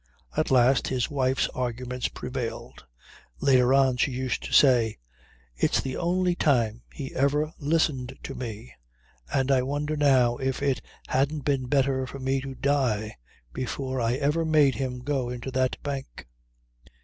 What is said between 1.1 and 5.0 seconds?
wife's arguments prevailed. Later on she used to say: